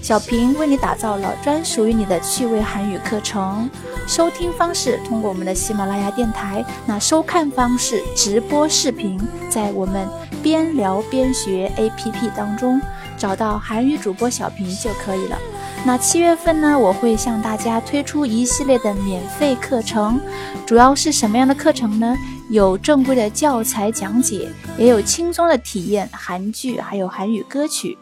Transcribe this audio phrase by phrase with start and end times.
[0.00, 3.68] 小平为你打造了专属于你的趣味韩语课程，
[4.06, 10.08] 收听方式通过我们的喜马拉雅电台，那收看方式直播视频在我们
[10.42, 12.80] 边聊边学 APP 当中。
[13.18, 15.36] 找到韩语主播小平就可以了。
[15.84, 20.20] 那七月份呢，我会向大家推出一系列的免费课程，
[20.64, 22.16] 主要是什么样的课程呢？
[22.49, 27.97] 有正规的教材讲解，也有轻松的体验韩剧，还有韩语歌曲。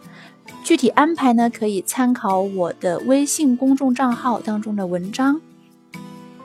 [0.63, 5.41] 具体安排呢，可以参考我的微信公众账号当中的文章。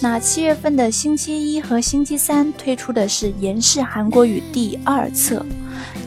[0.00, 5.44] 那七月份的星期一和星期三推出的是延世韩国语第二册，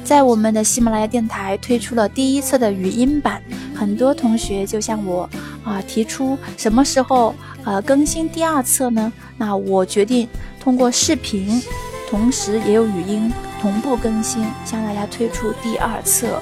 [0.03, 3.41] 在我们的喜马拉雅电台推出了第一册的语音版，
[3.73, 5.29] 很多同学就向我。
[5.63, 9.11] 啊，提出什么时候呃更新第二册呢？
[9.35, 10.25] 那我决定
[10.61, 11.61] 通过视频，
[12.09, 16.41] 同时也有语音同步更新，向大家推出第二册，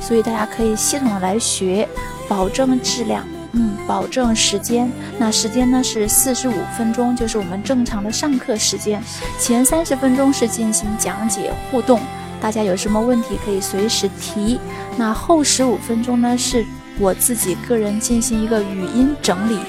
[0.00, 1.88] 所以大家可以系统的来学，
[2.26, 3.24] 保证质量，
[3.56, 4.88] 嗯，保证时间。
[5.18, 9.02] 那时间呢是四十五分钟，就是我们正常的上课时间。
[9.40, 12.00] 前三十分钟是进行讲解互动，
[12.40, 14.60] 大家有什么问题可以随时提。
[14.96, 16.64] 那后十五分钟呢是。
[16.98, 19.60] 我自己个人进行一个语音整理，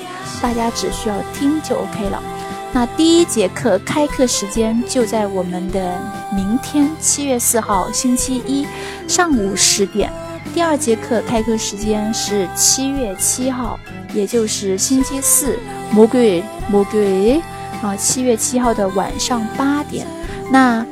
[0.42, 2.24] 大家只需要听就 OK 了。
[2.72, 6.00] 那第一节课开课时间就在我们的
[6.34, 8.66] 明天七月四号星期一
[9.10, 10.10] 上午十点。
[10.54, 13.80] 第二节课开课时间是七月七号，
[14.14, 15.58] 也就是星期四，
[15.92, 17.40] 魔鬼魔鬼
[17.82, 20.06] 啊，七月七号的晚上八点。
[20.52, 20.86] 那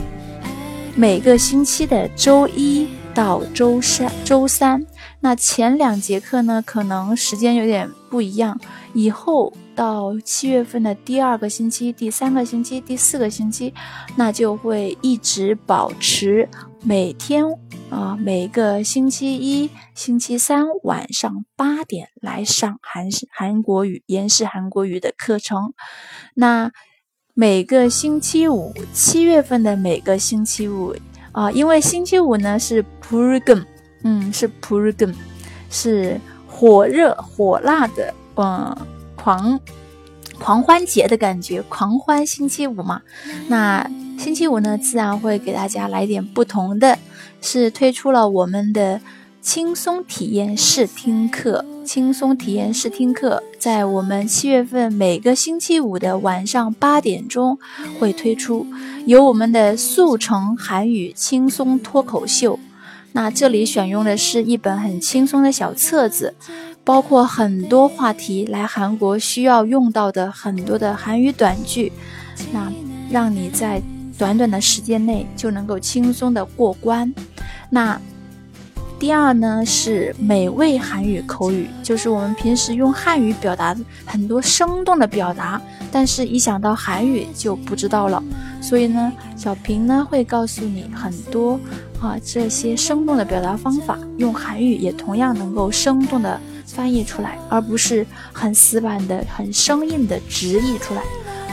[0.96, 4.86] 每个星期的周一到周三，周三。
[5.20, 8.60] 那前两节课呢，可能时间有点不一样。
[8.94, 13.74] 以后到七月份的第二个星期、第三个星期、第四个星期，
[14.16, 16.48] 那就会一直保持
[16.84, 17.44] 每天
[17.90, 25.74] 啊，每个星期一、星期三晚上八点来上韩式韩国语、延时韩国语的课程。
[26.34, 26.72] 那
[27.34, 30.96] 每个星期五，七月份的每个星期五
[31.32, 33.66] 啊，因为星期五呢是 Purgam。
[34.08, 35.16] 嗯，是 p u r g a m
[35.72, 38.78] 是火热火辣的，嗯，
[39.16, 39.60] 狂
[40.38, 43.02] 狂欢节的感觉，狂欢星期五嘛。
[43.48, 47.00] 那星期五呢，自然会给大家来点不同的，
[47.42, 49.02] 是推出了我们的
[49.42, 51.66] 轻松体验试听课。
[51.86, 57.60] 轻松体验试听课在我们七月份每个星期五的晚上八点钟
[58.00, 58.66] 会推出，
[59.06, 62.60] 由我们的速成韩语轻松脱口秀。
[63.12, 66.34] 那这里选用的是一本很轻松的小册子，
[66.84, 71.94] 包括很多话题来韩国需要用到的很多的韩语短句，
[72.52, 72.74] 那
[73.12, 73.80] 让你在
[74.18, 77.14] 短短的时间内就能够轻松的过关。
[77.70, 78.00] 那
[78.98, 83.76] 第二呢是美味韩语口语，就是我们平时用汉语表达
[84.06, 88.24] 很多生动的表达，但是一想到韩语就不知道了。
[88.62, 91.60] 所以呢，小平呢会告诉你很多
[92.00, 101.02] 啊这些生动的表达方法，用韩语也同样能够生动的翻译出来，而不是很死板的、很生硬的直译出来。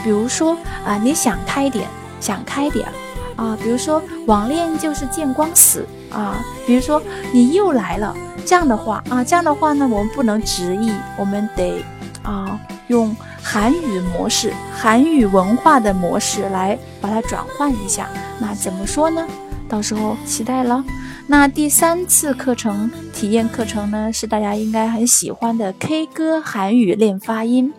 [0.01, 1.87] 比如说啊，你想开点，
[2.23, 2.87] 想开点
[3.35, 3.57] 啊。
[3.61, 6.43] 比如说网恋就是见光死啊。
[6.65, 7.01] 比如说
[7.33, 8.15] 你又来了
[8.45, 11.83] 这样的话啊，这样的话呢，我们不能直译，我们得
[12.23, 13.15] 啊用。
[13.45, 18.07] 韩语模式，韩语文化的模式来把它转换一下，
[18.39, 19.27] 那怎么说呢？
[19.67, 20.81] 到时候期待了。
[21.27, 27.73] 那第三次课程体验课程呢，是大家应该很喜欢的 K 歌韩语练发音。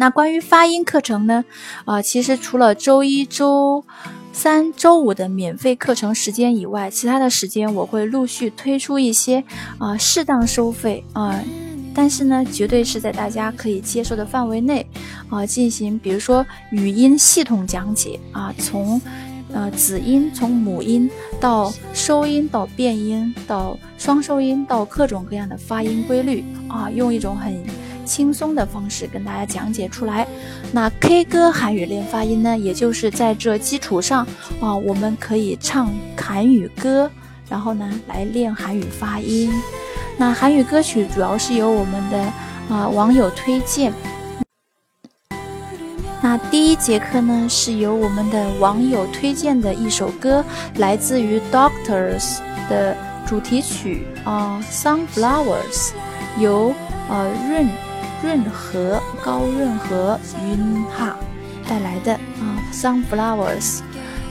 [0.00, 1.44] 那关于发音课程呢，
[1.84, 3.84] 啊，其实除了周一周
[4.32, 9.42] 三、周五的免费课程时间以外，其他的时间我会陆续推出一些
[9.78, 11.04] 啊适当收费。
[11.14, 11.42] 啊，
[11.92, 14.86] 但是呢，绝对是在大家可以接受的范围内
[15.28, 18.20] 啊进行，比如说语音系统讲解。
[18.30, 19.00] 啊，从。
[19.50, 21.10] 呃，子音从母音
[21.40, 26.44] 到收音到变音到双收音到各种各样的发音规律。
[26.68, 27.64] 啊，用一种很
[28.08, 30.26] 轻松的方式跟大家讲解出来。
[30.72, 34.26] 那 K 歌韩语练发音呢，也就是在这基础上
[34.60, 37.10] 啊，我们可以唱韩语歌，
[37.48, 39.52] 然后呢来练韩语发音。
[40.16, 42.18] 那韩语歌曲主要是由我们的
[42.68, 43.92] 啊网友推荐。
[46.20, 50.44] 那第一节课呢，是由我们的网友推荐的一首歌，
[50.78, 52.38] 来自于 Doctors
[52.68, 55.92] 的主题曲啊，Sunflowers，
[56.40, 56.74] 由
[57.08, 57.68] 呃润
[58.22, 61.16] 润和高润和云哈
[61.68, 63.80] 带来的啊，Sunflowers。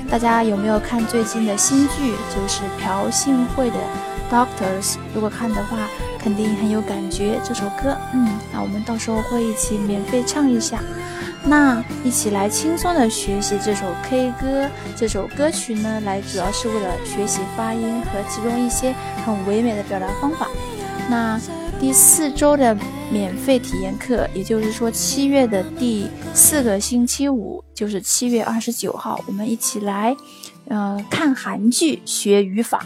[0.10, 2.14] 大家有没有看最近的新剧？
[2.34, 3.76] 就是朴信惠的
[4.32, 4.96] Doctors。
[5.14, 5.78] 如果看的话，
[6.18, 7.98] 肯定很有感觉这首歌。
[8.14, 10.80] 嗯，那我们到时候会一起免费唱一下。
[11.44, 18.94] 那一起来轻松的学习这首 K 歌，这首歌曲呢，来主要是为了学习发音和其中一些
[19.26, 20.48] 很唯美的表达方法。
[21.10, 21.40] 那
[21.80, 22.76] 第四周的
[23.12, 30.16] 免费体验课，也就是说七月的第四个星期五，就是七月二十九号，我们一起来，
[30.68, 32.86] 呃，看韩剧学语法。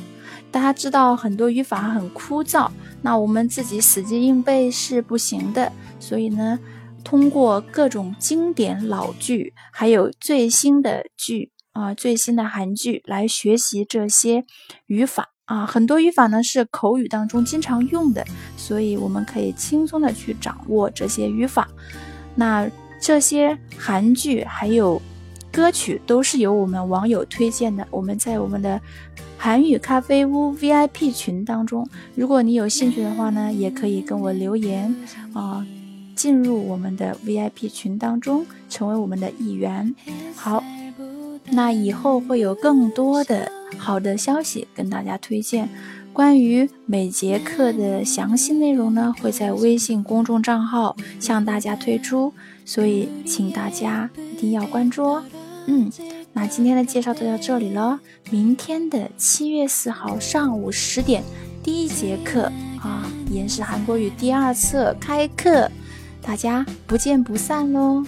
[0.52, 2.70] 大家知道很多语法很枯燥，
[3.02, 6.60] 那我们自己死记硬背是不行的，所以呢。
[7.04, 14.46] 通过各种经典老剧，还有最新的剧啊，最新的韩剧来学习这些
[14.86, 18.25] 语法啊，很多语法呢是口语当中经常用的，
[18.56, 21.68] 所以我们可以轻松的去掌握这些语法。
[22.36, 22.65] 那
[23.01, 25.01] 这些韩剧还有
[25.51, 28.80] 歌曲都是由我们网友推荐的，我们在我们的
[29.38, 34.95] 韩语咖啡屋 VIP 群当中，如果你有兴趣的话呢，也可以跟我留言
[35.33, 35.68] 啊。
[36.15, 39.94] 进入我们的 VIP 群当中，成为我们的一员。
[40.36, 40.63] 好，
[41.50, 45.69] 那以后会有更多的好的消息跟大家推荐。
[46.13, 52.33] 关于每节课的详细内容呢，会在微信公众账号向大家推出，
[52.65, 55.23] 所以请大家一定要关注哦。
[55.68, 55.89] 嗯，
[56.33, 58.00] 那今天的介绍就到这里了。
[58.29, 61.23] 明天的七月四号上午十点，
[61.63, 62.51] 第一节课
[62.81, 65.71] 啊，延时韩国语第二册开课。
[66.21, 68.03] 大家不见不散喽！